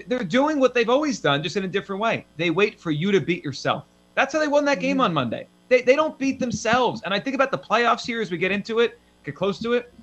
they're 0.08 0.24
doing 0.24 0.60
what 0.60 0.74
they've 0.74 0.90
always 0.90 1.20
done, 1.20 1.42
just 1.42 1.56
in 1.56 1.64
a 1.64 1.68
different 1.68 2.02
way. 2.02 2.26
They 2.36 2.50
wait 2.50 2.80
for 2.80 2.92
you 2.92 3.12
to 3.12 3.22
beat 3.22 3.44
yourself. 3.44 3.86
That's 4.16 4.34
how 4.34 4.40
they 4.40 4.48
won 4.48 4.66
that 4.66 4.80
game 4.80 4.96
mm-hmm. 4.96 5.02
on 5.02 5.14
Monday. 5.14 5.48
They, 5.70 5.82
they 5.82 5.96
don't 5.96 6.18
beat 6.18 6.40
themselves. 6.40 7.02
And 7.04 7.14
I 7.14 7.20
think 7.20 7.36
about 7.36 7.52
the 7.52 7.58
playoffs 7.58 8.06
here 8.06 8.22
as 8.22 8.32
we 8.32 8.38
get 8.38 8.52
into 8.52 8.80
it, 8.80 9.00
get 9.24 9.36
close 9.36 9.60
to 9.60 9.74
it. 9.74 9.94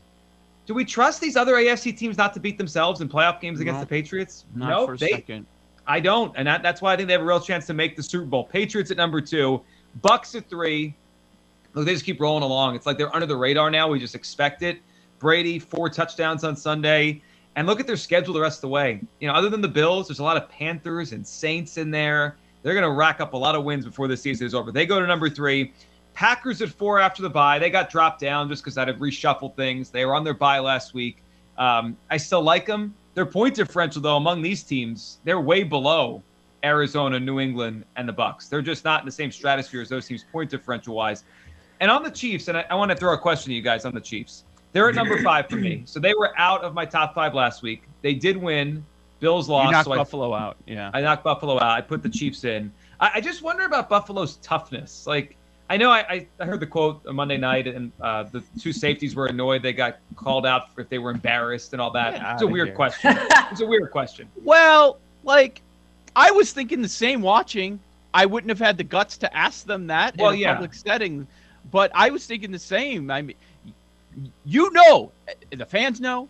Do 0.67 0.75
we 0.75 0.85
trust 0.85 1.21
these 1.21 1.37
other 1.37 1.55
AFC 1.55 1.97
teams 1.97 2.17
not 2.17 2.33
to 2.35 2.41
beat 2.41 2.57
themselves 2.57 3.01
in 3.01 3.09
playoff 3.09 3.41
games 3.41 3.61
against 3.61 3.81
the 3.81 3.87
Patriots? 3.87 4.47
no, 4.55 4.95
they, 4.97 5.11
second. 5.11 5.47
I 5.87 6.01
don't, 6.01 6.33
and 6.37 6.47
that, 6.47 6.63
that's 6.63 6.81
why 6.81 6.95
I 6.95 6.97
think 6.97 7.09
they 7.09 7.13
have 7.13 7.21
a 7.21 7.27
real 7.27 7.41
chance 7.41 7.67
to 7.67 7.75
make 7.75 7.97
the 7.97 8.03
Super 8.03 8.25
Bowl. 8.25 8.45
Patriots 8.45 8.91
at 8.91 8.97
number 8.97 9.21
two, 9.21 9.61
Bucs 10.03 10.35
at 10.35 10.49
three. 10.49 10.95
Look, 11.75 11.87
they 11.87 11.93
just 11.93 12.05
keep 12.05 12.21
rolling 12.21 12.43
along. 12.43 12.77
It's 12.77 12.87
like 12.87 12.97
they're 12.97 13.15
under 13.15 13.27
the 13.27 13.37
radar 13.37 13.71
now. 13.71 13.89
We 13.89 13.99
just 13.99 14.15
expect 14.15 14.63
it. 14.63 14.81
Brady 15.19 15.59
four 15.59 15.91
touchdowns 15.91 16.45
on 16.45 16.57
Sunday, 16.57 17.23
and 17.57 17.67
look 17.67 17.81
at 17.81 17.87
their 17.87 17.97
schedule 17.97 18.33
the 18.35 18.41
rest 18.41 18.59
of 18.59 18.63
the 18.63 18.69
way. 18.69 19.01
You 19.21 19.29
know, 19.29 19.35
other 19.35 19.51
than 19.51 19.61
the 19.61 19.69
Bills, 19.69 20.09
there's 20.09 20.19
a 20.19 20.25
lot 20.25 20.37
of 20.37 20.49
Panthers 20.49 21.13
and 21.13 21.27
Saints 21.27 21.77
in 21.77 21.91
there. 21.91 22.37
They're 22.63 22.75
going 22.75 22.85
to 22.85 22.91
rack 22.91 23.21
up 23.21 23.35
a 23.35 23.37
lot 23.37 23.55
of 23.55 23.65
wins 23.65 23.85
before 23.85 24.09
the 24.09 24.17
season 24.17 24.47
is 24.47 24.55
over. 24.55 24.73
They 24.73 24.87
go 24.87 24.99
to 24.99 25.07
number 25.07 25.29
three. 25.29 25.73
Packers 26.15 26.63
at 26.63 26.71
four 26.71 27.01
after 27.01 27.23
the 27.23 27.31
bye. 27.31 27.59
They 27.59 27.71
got 27.71 27.91
dropped 27.91 28.21
down 28.21 28.49
just 28.49 28.63
because 28.63 28.79
I'd 28.79 28.89
have 28.89 28.99
reshuffled 28.99 29.57
things. 29.57 29.91
They 29.91 30.05
were 30.05 30.15
on 30.15 30.25
their 30.25 30.35
bye 30.35 30.61
last 30.61 30.95
week. 30.95 31.23
Um, 31.59 31.97
I 32.11 32.17
still 32.17 32.43
like 32.43 32.67
them. 32.67 32.95
Their 33.15 33.27
point 33.27 33.55
differential, 33.55 34.01
though, 34.03 34.17
among 34.17 34.43
these 34.43 34.63
teams, 34.63 35.19
they're 35.25 35.41
way 35.41 35.63
below 35.63 36.23
Arizona, 36.65 37.21
New 37.21 37.39
England, 37.39 37.85
and 37.97 38.09
the 38.09 38.13
Bucs. 38.13 38.49
They're 38.49 38.63
just 38.63 38.85
not 38.85 39.01
in 39.01 39.07
the 39.07 39.13
same 39.13 39.31
stratosphere 39.31 39.83
as 39.83 39.89
those 39.89 40.07
teams, 40.07 40.25
point 40.33 40.51
differential 40.51 40.95
wise. 40.95 41.25
And 41.81 41.91
on 41.91 42.03
the 42.03 42.11
Chiefs, 42.11 42.49
and 42.49 42.59
I, 42.59 42.65
I 42.71 42.75
want 42.75 42.91
to 42.91 42.97
throw 42.97 43.13
a 43.13 43.19
question 43.19 43.51
to 43.51 43.55
you 43.55 43.63
guys 43.63 43.85
on 43.85 43.95
the 43.95 44.01
Chiefs. 44.01 44.45
They're 44.73 44.89
at 44.89 44.95
number 44.95 45.23
five 45.23 45.49
for 45.49 45.57
me. 45.57 45.83
So 45.87 46.01
they 46.01 46.15
were 46.15 46.33
out 46.39 46.63
of 46.63 46.75
my 46.75 46.85
top 46.85 47.15
five 47.15 47.35
last 47.35 47.63
week. 47.63 47.85
They 48.03 48.15
did 48.15 48.37
win. 48.37 48.85
Bills 49.21 49.49
lost. 49.49 49.67
You 49.67 49.73
knocked 49.73 49.85
so 49.85 49.95
Buffalo 49.95 50.33
I, 50.33 50.43
out. 50.43 50.57
Yeah. 50.67 50.91
I 50.93 51.01
knocked 51.01 51.23
Buffalo 51.23 51.57
out. 51.57 51.63
I 51.63 51.81
put 51.81 52.03
the 52.03 52.09
Chiefs 52.09 52.45
in. 52.45 52.73
I, 52.99 53.13
I 53.15 53.21
just 53.21 53.43
wonder 53.43 53.65
about 53.65 53.89
Buffalo's 53.89 54.37
toughness. 54.37 55.07
Like, 55.07 55.37
I 55.71 55.79
know 55.79 55.91
I, 55.91 56.27
I 56.39 56.45
heard 56.45 56.61
the 56.61 56.67
quote 56.67 57.05
Monday 57.07 57.39
night, 57.39 57.67
and 57.67 57.91
uh, 58.01 58.25
the 58.25 58.43
two 58.61 58.73
safeties 58.73 59.15
were 59.15 59.27
annoyed 59.27 59.63
they 59.63 59.73
got 59.73 59.99
called 60.15 60.45
out 60.45 60.69
if 60.77 60.89
they 60.91 60.99
were 60.99 61.11
embarrassed 61.11 61.73
and 61.73 61.81
all 61.81 61.91
that. 61.93 62.15
Yeah, 62.15 62.35
it's 62.35 62.43
a 62.43 62.47
weird 62.47 62.69
here. 62.69 62.77
question. 62.77 63.17
it's 63.51 63.61
a 63.61 63.67
weird 63.67 63.91
question. 63.91 64.29
Well, 64.45 64.99
like, 65.23 65.63
I 66.15 66.31
was 66.31 66.53
thinking 66.53 66.83
the 66.83 66.89
same 66.89 67.23
watching. 67.23 67.81
I 68.13 68.27
wouldn't 68.27 68.51
have 68.51 68.59
had 68.59 68.77
the 68.77 68.85
guts 68.85 69.17
to 69.19 69.37
ask 69.37 69.67
them 69.67 69.87
that 69.87 70.17
well, 70.19 70.31
in 70.31 70.37
a 70.37 70.39
yeah. 70.39 70.53
public 70.55 70.75
setting, 70.75 71.27
but 71.71 71.91
I 71.95 72.11
was 72.11 72.27
thinking 72.27 72.53
the 72.53 72.59
same. 72.59 73.11
I 73.11 73.23
mean, 73.23 73.37
you 74.45 74.71
know, 74.71 75.13
the 75.51 75.65
fans 75.65 75.99
know, 75.99 76.29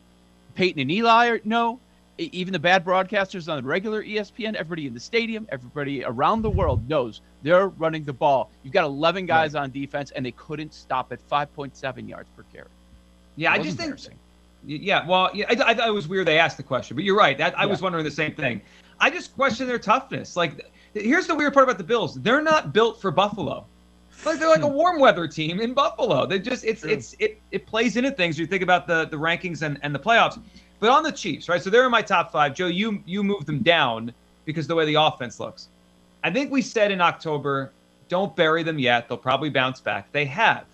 Peyton 0.54 0.80
and 0.80 0.90
Eli 0.90 1.38
know, 1.44 1.80
even 2.18 2.52
the 2.52 2.58
bad 2.58 2.84
broadcasters 2.84 3.50
on 3.50 3.62
the 3.62 3.68
regular 3.68 4.02
ESPN, 4.02 4.54
everybody 4.54 4.86
in 4.86 4.94
the 4.94 5.00
stadium, 5.00 5.46
everybody 5.50 6.04
around 6.04 6.42
the 6.42 6.50
world 6.50 6.88
knows 6.88 7.20
they're 7.42 7.68
running 7.68 8.04
the 8.04 8.12
ball. 8.12 8.50
You've 8.62 8.72
got 8.72 8.84
11 8.84 9.26
guys 9.26 9.54
right. 9.54 9.62
on 9.62 9.70
defense, 9.70 10.10
and 10.12 10.24
they 10.24 10.32
couldn't 10.32 10.72
stop 10.72 11.12
at 11.12 11.28
5.7 11.28 12.08
yards 12.08 12.28
per 12.36 12.44
carry. 12.52 12.68
Yeah, 13.36 13.52
I 13.52 13.58
just 13.58 13.76
think. 13.76 13.98
Yeah, 14.66 15.06
well, 15.06 15.30
yeah, 15.34 15.46
I, 15.50 15.70
I, 15.70 15.74
thought 15.74 15.88
it 15.88 15.92
was 15.92 16.08
weird 16.08 16.26
they 16.26 16.38
asked 16.38 16.56
the 16.56 16.62
question, 16.62 16.94
but 16.94 17.04
you're 17.04 17.18
right. 17.18 17.36
That, 17.36 17.58
I 17.58 17.64
yeah. 17.64 17.70
was 17.70 17.82
wondering 17.82 18.04
the 18.04 18.10
same 18.10 18.34
thing. 18.34 18.62
I 18.98 19.10
just 19.10 19.34
question 19.34 19.66
their 19.66 19.78
toughness. 19.78 20.36
Like, 20.36 20.64
here's 20.94 21.26
the 21.26 21.34
weird 21.34 21.52
part 21.52 21.64
about 21.64 21.76
the 21.76 21.84
Bills: 21.84 22.14
they're 22.14 22.40
not 22.40 22.72
built 22.72 23.00
for 23.00 23.10
Buffalo. 23.10 23.66
Like 24.24 24.38
they're 24.38 24.48
like 24.48 24.62
a 24.62 24.68
hmm. 24.68 24.74
warm 24.74 25.00
weather 25.00 25.28
team 25.28 25.60
in 25.60 25.74
Buffalo. 25.74 26.26
They 26.26 26.38
just 26.38 26.64
it's 26.64 26.80
True. 26.80 26.90
it's 26.90 27.14
it 27.18 27.40
it 27.50 27.66
plays 27.66 27.96
into 27.96 28.10
things. 28.10 28.38
You 28.38 28.46
think 28.46 28.62
about 28.62 28.86
the 28.86 29.06
the 29.06 29.16
rankings 29.16 29.62
and 29.62 29.78
and 29.82 29.94
the 29.94 29.98
playoffs. 29.98 30.40
But 30.80 30.90
on 30.90 31.02
the 31.02 31.12
Chiefs, 31.12 31.48
right? 31.48 31.62
So 31.62 31.70
they're 31.70 31.84
in 31.84 31.90
my 31.90 32.02
top 32.02 32.32
five. 32.32 32.54
Joe, 32.54 32.66
you 32.66 33.02
you 33.06 33.22
moved 33.22 33.46
them 33.46 33.60
down 33.60 34.12
because 34.44 34.66
the 34.66 34.74
way 34.74 34.84
the 34.84 34.94
offense 34.94 35.40
looks. 35.40 35.68
I 36.22 36.30
think 36.30 36.50
we 36.50 36.62
said 36.62 36.90
in 36.90 37.00
October, 37.00 37.72
don't 38.08 38.34
bury 38.34 38.62
them 38.62 38.78
yet. 38.78 39.08
They'll 39.08 39.18
probably 39.18 39.50
bounce 39.50 39.80
back. 39.80 40.10
They 40.12 40.24
have. 40.26 40.64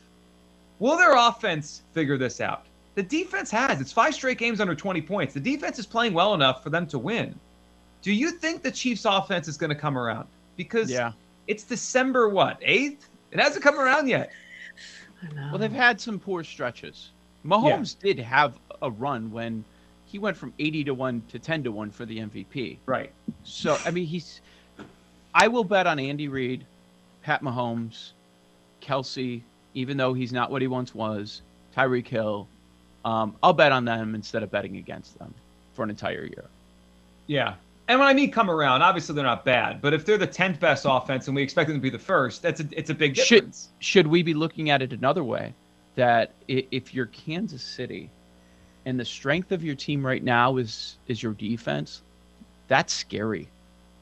Will 0.78 0.96
their 0.96 1.16
offense 1.16 1.82
figure 1.92 2.16
this 2.16 2.40
out? 2.40 2.66
The 2.94 3.02
defense 3.02 3.50
has. 3.50 3.80
It's 3.80 3.92
five 3.92 4.14
straight 4.14 4.38
games 4.38 4.60
under 4.60 4.74
20 4.74 5.02
points. 5.02 5.34
The 5.34 5.40
defense 5.40 5.78
is 5.78 5.86
playing 5.86 6.12
well 6.12 6.34
enough 6.34 6.62
for 6.62 6.70
them 6.70 6.86
to 6.88 6.98
win. 6.98 7.38
Do 8.02 8.12
you 8.12 8.30
think 8.30 8.62
the 8.62 8.70
Chiefs 8.70 9.04
offense 9.04 9.46
is 9.46 9.56
going 9.56 9.70
to 9.70 9.76
come 9.76 9.96
around? 9.96 10.26
Because 10.56 10.90
yeah. 10.90 11.12
it's 11.46 11.64
December 11.64 12.28
what, 12.28 12.60
8th? 12.60 12.98
It 13.30 13.38
hasn't 13.38 13.62
come 13.62 13.78
around 13.78 14.08
yet. 14.08 14.30
Well, 15.50 15.58
they've 15.58 15.70
had 15.70 16.00
some 16.00 16.18
poor 16.18 16.42
stretches. 16.42 17.10
Mahomes 17.44 17.96
yeah. 18.00 18.14
did 18.14 18.22
have 18.22 18.58
a 18.82 18.90
run 18.90 19.30
when 19.30 19.64
he 20.10 20.18
went 20.18 20.36
from 20.36 20.52
80 20.58 20.84
to 20.84 20.94
1 20.94 21.22
to 21.28 21.38
10 21.38 21.64
to 21.64 21.72
1 21.72 21.90
for 21.90 22.04
the 22.04 22.18
MVP. 22.18 22.78
Right. 22.86 23.12
So, 23.44 23.78
I 23.84 23.90
mean, 23.92 24.06
he's. 24.06 24.40
I 25.32 25.46
will 25.46 25.62
bet 25.62 25.86
on 25.86 26.00
Andy 26.00 26.26
Reid, 26.26 26.66
Pat 27.22 27.42
Mahomes, 27.42 28.10
Kelce, 28.82 29.42
even 29.74 29.96
though 29.96 30.12
he's 30.12 30.32
not 30.32 30.50
what 30.50 30.62
he 30.62 30.68
once 30.68 30.92
was, 30.92 31.42
Tyreek 31.76 32.08
Hill, 32.08 32.48
um, 33.04 33.36
I'll 33.40 33.52
bet 33.52 33.70
on 33.70 33.84
them 33.84 34.16
instead 34.16 34.42
of 34.42 34.50
betting 34.50 34.78
against 34.78 35.16
them 35.18 35.32
for 35.74 35.84
an 35.84 35.90
entire 35.90 36.24
year. 36.24 36.46
Yeah. 37.28 37.54
And 37.86 38.00
when 38.00 38.08
I 38.08 38.14
mean 38.14 38.32
come 38.32 38.50
around, 38.50 38.82
obviously 38.82 39.14
they're 39.14 39.22
not 39.22 39.44
bad, 39.44 39.80
but 39.80 39.94
if 39.94 40.04
they're 40.04 40.18
the 40.18 40.26
10th 40.26 40.58
best 40.58 40.86
offense 40.88 41.28
and 41.28 41.36
we 41.36 41.42
expect 41.42 41.68
them 41.68 41.76
to 41.76 41.82
be 41.82 41.90
the 41.90 41.98
first, 41.98 42.42
that's 42.42 42.60
a, 42.60 42.66
it's 42.72 42.90
a 42.90 42.94
big 42.94 43.14
difference. 43.14 43.68
Should, 43.78 43.84
should 43.84 44.06
we 44.08 44.24
be 44.24 44.34
looking 44.34 44.70
at 44.70 44.82
it 44.82 44.92
another 44.92 45.22
way? 45.22 45.54
That 45.94 46.32
if 46.48 46.94
you're 46.94 47.06
Kansas 47.06 47.62
City 47.62 48.10
and 48.86 48.98
the 48.98 49.04
strength 49.04 49.52
of 49.52 49.62
your 49.62 49.74
team 49.74 50.04
right 50.04 50.22
now 50.22 50.56
is 50.56 50.96
is 51.06 51.22
your 51.22 51.32
defense, 51.34 52.02
that's 52.68 52.92
scary. 52.92 53.48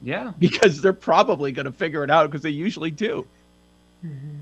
Yeah. 0.01 0.31
Because 0.39 0.81
they're 0.81 0.93
probably 0.93 1.51
going 1.51 1.65
to 1.65 1.71
figure 1.71 2.03
it 2.03 2.09
out 2.09 2.29
because 2.29 2.41
they 2.41 2.49
usually 2.49 2.91
do. 2.91 3.25
Mm-hmm. 4.05 4.35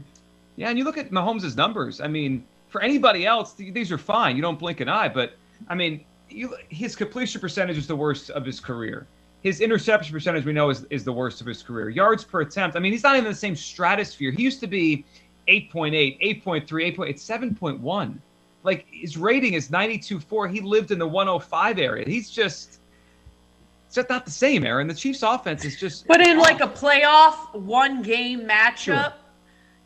Yeah, 0.55 0.69
and 0.69 0.77
you 0.77 0.83
look 0.83 0.97
at 0.97 1.11
Mahomes' 1.11 1.55
numbers. 1.55 2.01
I 2.01 2.07
mean, 2.07 2.43
for 2.69 2.81
anybody 2.81 3.25
else, 3.25 3.53
these 3.53 3.91
are 3.91 3.97
fine. 3.97 4.35
You 4.35 4.41
don't 4.41 4.59
blink 4.59 4.81
an 4.81 4.89
eye, 4.89 5.09
but 5.09 5.33
I 5.67 5.75
mean, 5.75 6.03
you, 6.29 6.55
his 6.69 6.95
completion 6.95 7.41
percentage 7.41 7.77
is 7.77 7.87
the 7.87 7.95
worst 7.95 8.29
of 8.31 8.45
his 8.45 8.59
career. 8.59 9.07
His 9.43 9.61
interception 9.61 10.13
percentage, 10.13 10.45
we 10.45 10.53
know, 10.53 10.69
is, 10.69 10.85
is 10.89 11.03
the 11.03 11.13
worst 11.13 11.41
of 11.41 11.47
his 11.47 11.61
career. 11.61 11.89
Yards 11.89 12.23
per 12.23 12.41
attempt, 12.41 12.75
I 12.75 12.79
mean, 12.79 12.91
he's 12.91 13.03
not 13.03 13.15
even 13.15 13.27
in 13.27 13.31
the 13.31 13.37
same 13.37 13.55
stratosphere. 13.55 14.31
He 14.31 14.43
used 14.43 14.59
to 14.59 14.67
be 14.67 15.05
8.8, 15.47 16.43
8.3, 16.43 16.83
8. 16.83 17.09
It's 17.09 17.25
7.1. 17.25 18.17
Like 18.63 18.85
his 18.89 19.17
rating 19.17 19.53
is 19.53 19.69
92.4. 19.69 20.51
He 20.51 20.61
lived 20.61 20.91
in 20.91 20.99
the 20.99 21.07
105 21.07 21.79
area. 21.79 22.05
He's 22.05 22.29
just 22.29 22.79
it's 23.87 23.95
just 23.95 24.09
not 24.09 24.25
the 24.25 24.31
same, 24.31 24.65
Aaron. 24.65 24.87
The 24.87 24.93
Chiefs' 24.93 25.23
offense 25.23 25.63
is 25.63 25.79
just. 25.79 26.07
But 26.07 26.19
in 26.19 26.37
like 26.37 26.59
a 26.59 26.67
playoff 26.67 27.53
one 27.53 28.01
game 28.01 28.41
matchup, 28.41 28.75
sure. 28.75 29.13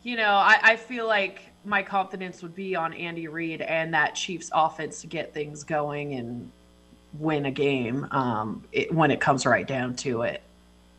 you 0.02 0.16
know, 0.16 0.32
I, 0.32 0.58
I 0.60 0.76
feel 0.76 1.06
like 1.06 1.52
my 1.64 1.84
confidence 1.84 2.42
would 2.42 2.54
be 2.54 2.74
on 2.74 2.92
Andy 2.94 3.28
Reid 3.28 3.62
and 3.62 3.94
that 3.94 4.16
Chiefs 4.16 4.50
offense 4.52 5.00
to 5.02 5.06
get 5.06 5.32
things 5.32 5.62
going 5.62 6.14
and 6.14 6.50
win 7.18 7.46
a 7.46 7.50
game 7.52 8.08
um, 8.10 8.64
it, 8.72 8.92
when 8.92 9.12
it 9.12 9.20
comes 9.20 9.46
right 9.46 9.68
down 9.68 9.94
to 9.96 10.22
it. 10.22 10.42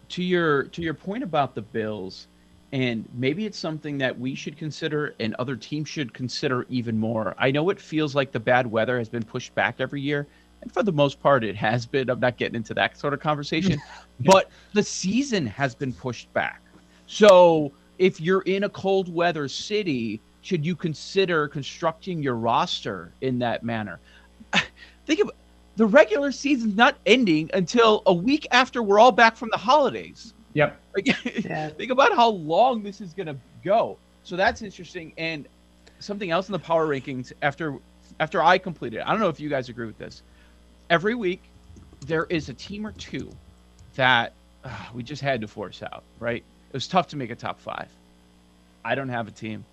To 0.09 0.23
your 0.23 0.63
to 0.63 0.81
your 0.81 0.93
point 0.93 1.23
about 1.23 1.55
the 1.55 1.61
Bills, 1.61 2.27
and 2.73 3.07
maybe 3.13 3.45
it's 3.45 3.57
something 3.57 3.99
that 3.99 4.19
we 4.19 4.33
should 4.33 4.57
consider 4.57 5.13
and 5.19 5.35
other 5.35 5.55
teams 5.55 5.87
should 5.87 6.11
consider 6.11 6.65
even 6.69 6.99
more. 6.99 7.35
I 7.37 7.51
know 7.51 7.69
it 7.69 7.79
feels 7.79 8.15
like 8.15 8.31
the 8.31 8.39
bad 8.39 8.65
weather 8.65 8.97
has 8.97 9.07
been 9.07 9.21
pushed 9.21 9.53
back 9.53 9.75
every 9.77 10.01
year, 10.01 10.25
and 10.63 10.71
for 10.71 10.81
the 10.81 10.91
most 10.91 11.21
part, 11.21 11.43
it 11.43 11.55
has 11.55 11.85
been. 11.85 12.09
I'm 12.09 12.19
not 12.19 12.37
getting 12.37 12.55
into 12.55 12.73
that 12.73 12.97
sort 12.97 13.13
of 13.13 13.19
conversation, 13.19 13.79
but 14.21 14.49
the 14.73 14.81
season 14.81 15.45
has 15.45 15.75
been 15.75 15.93
pushed 15.93 16.33
back. 16.33 16.61
So 17.05 17.71
if 17.99 18.19
you're 18.19 18.41
in 18.41 18.63
a 18.63 18.69
cold 18.69 19.13
weather 19.13 19.47
city, 19.47 20.19
should 20.41 20.65
you 20.65 20.75
consider 20.75 21.47
constructing 21.47 22.23
your 22.23 22.35
roster 22.35 23.13
in 23.21 23.37
that 23.39 23.63
manner? 23.63 23.99
Think 25.05 25.19
of 25.19 25.31
the 25.75 25.85
regular 25.85 26.31
season's 26.31 26.75
not 26.75 26.95
ending 27.05 27.51
until 27.53 28.01
a 28.07 28.13
week 28.13 28.47
after 28.49 28.81
we're 28.81 28.99
all 28.99 29.11
back 29.11 29.35
from 29.35 29.49
the 29.51 29.59
holidays. 29.59 30.33
Yep. 30.53 30.79
yeah. 31.43 31.69
Think 31.77 31.91
about 31.91 32.15
how 32.15 32.29
long 32.29 32.83
this 32.83 33.01
is 33.01 33.13
going 33.13 33.27
to 33.27 33.37
go. 33.63 33.97
So 34.23 34.35
that's 34.35 34.61
interesting. 34.61 35.13
And 35.17 35.47
something 35.99 36.31
else 36.31 36.47
in 36.47 36.53
the 36.53 36.59
power 36.59 36.87
rankings 36.87 37.33
after 37.41 37.77
after 38.19 38.43
I 38.43 38.57
completed 38.57 38.97
it, 38.97 39.07
I 39.07 39.11
don't 39.11 39.19
know 39.19 39.29
if 39.29 39.39
you 39.39 39.49
guys 39.49 39.69
agree 39.69 39.87
with 39.87 39.97
this. 39.97 40.21
Every 40.89 41.15
week 41.15 41.41
there 42.05 42.25
is 42.29 42.49
a 42.49 42.53
team 42.53 42.85
or 42.85 42.91
two 42.91 43.31
that 43.95 44.33
uh, 44.63 44.69
we 44.93 45.03
just 45.03 45.21
had 45.21 45.41
to 45.41 45.47
force 45.47 45.81
out, 45.81 46.03
right? 46.19 46.43
It 46.69 46.73
was 46.73 46.87
tough 46.87 47.07
to 47.09 47.17
make 47.17 47.31
a 47.31 47.35
top 47.35 47.59
five. 47.59 47.87
I 48.85 48.95
don't 48.95 49.09
have 49.09 49.27
a 49.27 49.31
team. 49.31 49.65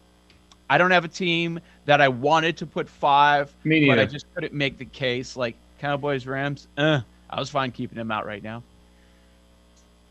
I 0.68 0.78
don't 0.78 0.92
have 0.92 1.04
a 1.04 1.08
team 1.08 1.60
that 1.84 2.00
I 2.00 2.08
wanted 2.08 2.56
to 2.58 2.66
put 2.66 2.88
five, 2.88 3.52
Me 3.64 3.88
but 3.88 3.98
I 3.98 4.04
just 4.04 4.32
couldn't 4.34 4.52
make 4.52 4.78
the 4.78 4.84
case. 4.84 5.36
Like 5.36 5.56
Cowboys, 5.80 6.26
Rams, 6.26 6.68
uh, 6.78 7.00
I 7.28 7.40
was 7.40 7.50
fine 7.50 7.72
keeping 7.72 7.98
them 7.98 8.10
out 8.10 8.24
right 8.24 8.42
now. 8.42 8.62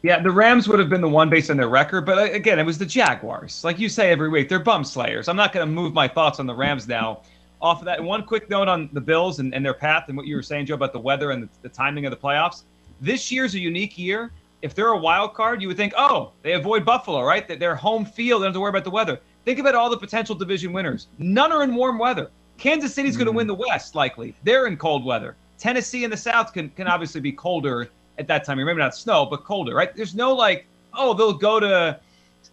Yeah, 0.01 0.21
the 0.21 0.31
Rams 0.31 0.67
would 0.69 0.79
have 0.79 0.89
been 0.89 1.01
the 1.01 1.09
one 1.09 1.29
based 1.29 1.49
on 1.49 1.57
their 1.57 1.67
record, 1.67 2.05
but 2.05 2.17
uh, 2.17 2.31
again, 2.31 2.57
it 2.57 2.63
was 2.63 2.77
the 2.77 2.85
Jaguars. 2.85 3.63
Like 3.65 3.79
you 3.79 3.89
say 3.89 4.11
every 4.11 4.29
week, 4.29 4.47
they're 4.47 4.59
bum 4.59 4.85
slayers. 4.85 5.27
I'm 5.27 5.35
not 5.35 5.51
going 5.51 5.67
to 5.67 5.71
move 5.71 5.93
my 5.93 6.07
thoughts 6.07 6.39
on 6.39 6.45
the 6.45 6.55
Rams 6.55 6.87
now 6.87 7.21
off 7.61 7.79
of 7.79 7.85
that. 7.85 7.99
And 7.99 8.07
one 8.07 8.23
quick 8.23 8.49
note 8.49 8.69
on 8.69 8.89
the 8.93 9.01
Bills 9.01 9.39
and, 9.39 9.53
and 9.53 9.65
their 9.65 9.73
path 9.73 10.05
and 10.07 10.15
what 10.15 10.25
you 10.25 10.37
were 10.37 10.43
saying, 10.43 10.67
Joe, 10.67 10.75
about 10.75 10.93
the 10.93 10.99
weather 10.99 11.31
and 11.31 11.43
the, 11.43 11.49
the 11.63 11.69
timing 11.69 12.05
of 12.05 12.11
the 12.11 12.17
playoffs. 12.17 12.63
This 13.01 13.29
year's 13.29 13.55
a 13.55 13.59
unique 13.59 13.97
year. 13.97 14.31
If 14.61 14.73
they're 14.73 14.89
a 14.89 14.97
wild 14.97 15.33
card, 15.33 15.61
you 15.61 15.67
would 15.67 15.77
think, 15.77 15.93
oh, 15.97 16.31
they 16.43 16.53
avoid 16.53 16.85
Buffalo, 16.85 17.21
right? 17.23 17.47
That 17.47 17.59
they're 17.59 17.75
home 17.75 18.05
field, 18.05 18.41
they 18.41 18.45
don't 18.45 18.49
have 18.49 18.55
to 18.55 18.59
worry 18.61 18.69
about 18.69 18.83
the 18.85 18.91
weather. 18.91 19.19
Think 19.45 19.59
about 19.59 19.75
all 19.75 19.89
the 19.89 19.97
potential 19.97 20.35
division 20.35 20.73
winners. 20.73 21.07
None 21.17 21.51
are 21.51 21.63
in 21.63 21.75
warm 21.75 21.97
weather. 21.97 22.29
Kansas 22.57 22.93
City's 22.93 23.15
mm. 23.15 23.19
going 23.19 23.27
to 23.27 23.31
win 23.31 23.47
the 23.47 23.55
West, 23.55 23.95
likely. 23.95 24.35
They're 24.43 24.67
in 24.67 24.77
cold 24.77 25.05
weather. 25.05 25.35
Tennessee 25.57 26.03
in 26.03 26.11
the 26.11 26.17
South 26.17 26.53
can, 26.53 26.69
can 26.69 26.87
obviously 26.87 27.21
be 27.21 27.31
colder 27.31 27.89
at 28.19 28.27
that 28.27 28.43
time. 28.43 28.57
Maybe 28.57 28.77
not 28.77 28.95
snow, 28.95 29.25
but 29.25 29.43
colder, 29.43 29.73
right? 29.73 29.95
There's 29.95 30.15
no 30.15 30.33
like, 30.33 30.67
oh, 30.93 31.13
they'll 31.13 31.33
go 31.33 31.59
to, 31.59 31.99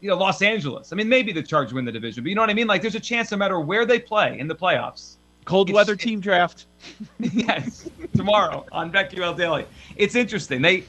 you 0.01 0.09
know, 0.09 0.17
Los 0.17 0.43
Angeles. 0.43 0.93
I 0.93 0.97
mean, 0.97 1.09
maybe 1.09 1.33
the 1.33 1.43
Chargers 1.43 1.75
win 1.75 1.85
the 1.85 1.93
division, 1.93 2.23
but 2.23 2.31
you 2.31 2.35
know 2.35 2.43
what 2.43 2.51
I 2.51 2.55
mean? 2.55 2.67
Like, 2.67 2.83
there's 2.83 2.95
a 2.95 3.01
chance 3.01 3.31
no 3.31 3.37
matter 3.37 3.61
where 3.61 3.85
they 3.85 3.99
play 3.99 4.39
in 4.39 4.49
the 4.49 4.55
playoffs. 4.55 5.17
Cold 5.45 5.71
weather 5.71 5.95
team 5.95 6.21
draft. 6.21 6.67
yes, 7.19 7.89
tomorrow 8.17 8.67
on 8.73 8.91
BetQL 8.91 9.37
Daily. 9.37 9.65
It's 9.97 10.15
interesting. 10.15 10.61
They 10.61 10.85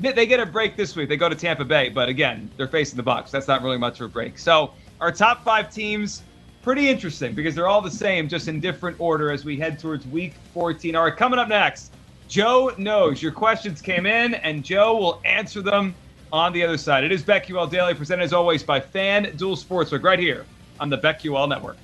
they 0.00 0.26
get 0.26 0.40
a 0.40 0.46
break 0.46 0.76
this 0.76 0.96
week. 0.96 1.08
They 1.08 1.16
go 1.16 1.28
to 1.28 1.34
Tampa 1.34 1.64
Bay, 1.64 1.90
but 1.90 2.08
again, 2.08 2.50
they're 2.56 2.68
facing 2.68 2.96
the 2.96 3.02
Bucs. 3.02 3.30
That's 3.30 3.46
not 3.46 3.62
really 3.62 3.76
much 3.76 4.00
of 4.00 4.06
a 4.06 4.08
break. 4.08 4.38
So 4.38 4.72
our 5.00 5.12
top 5.12 5.44
five 5.44 5.72
teams, 5.72 6.22
pretty 6.62 6.88
interesting 6.88 7.34
because 7.34 7.54
they're 7.54 7.68
all 7.68 7.82
the 7.82 7.90
same, 7.90 8.28
just 8.28 8.48
in 8.48 8.60
different 8.60 8.98
order 8.98 9.30
as 9.30 9.44
we 9.44 9.58
head 9.58 9.78
towards 9.78 10.06
Week 10.06 10.32
14. 10.54 10.96
All 10.96 11.04
right, 11.04 11.16
coming 11.16 11.38
up 11.38 11.48
next, 11.48 11.92
Joe 12.30 12.72
knows 12.78 13.20
your 13.20 13.32
questions 13.32 13.82
came 13.82 14.06
in, 14.06 14.34
and 14.34 14.64
Joe 14.64 14.96
will 14.96 15.20
answer 15.24 15.62
them 15.62 15.96
on 16.32 16.52
the 16.52 16.62
other 16.62 16.78
side. 16.78 17.02
It 17.02 17.10
is 17.10 17.24
BetQL 17.24 17.68
Daily, 17.68 17.92
presented 17.92 18.22
as 18.22 18.32
always 18.32 18.62
by 18.62 18.78
FanDuel 18.78 19.58
Sportsbook, 19.62 20.04
right 20.04 20.18
here 20.18 20.46
on 20.78 20.88
the 20.88 20.96
BetQL 20.96 21.48
Network. 21.48 21.76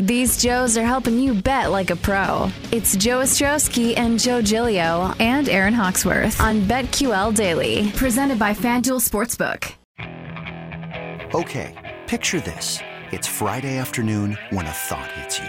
These 0.00 0.38
Joes 0.38 0.78
are 0.78 0.86
helping 0.86 1.18
you 1.18 1.34
bet 1.34 1.70
like 1.70 1.90
a 1.90 1.96
pro. 1.96 2.50
It's 2.72 2.96
Joe 2.96 3.20
Ostrowski 3.20 3.98
and 3.98 4.18
Joe 4.18 4.40
Giglio 4.40 5.12
and 5.20 5.50
Aaron 5.50 5.74
Hawksworth 5.74 6.40
on 6.40 6.62
BetQL 6.62 7.34
Daily, 7.34 7.92
presented 7.94 8.38
by 8.38 8.54
FanDuel 8.54 9.06
Sportsbook. 9.06 9.74
Okay, 11.34 11.98
picture 12.06 12.40
this. 12.40 12.78
It's 13.12 13.26
Friday 13.26 13.76
afternoon 13.76 14.38
when 14.48 14.64
a 14.64 14.70
thought 14.70 15.12
hits 15.12 15.38
you. 15.38 15.48